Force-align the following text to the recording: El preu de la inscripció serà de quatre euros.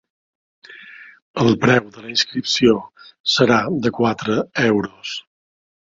El 1.43 1.49
preu 1.65 1.91
de 1.97 2.01
la 2.07 2.09
inscripció 2.13 2.73
serà 3.37 3.61
de 3.87 3.93
quatre 3.99 4.39
euros. 4.71 5.13